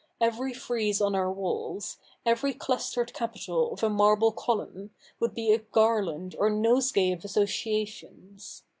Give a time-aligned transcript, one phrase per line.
[0.19, 4.89] Every frieze on our walls, every clustered capital of a marble column,
[5.19, 8.63] would be a garland or nosegay of associations.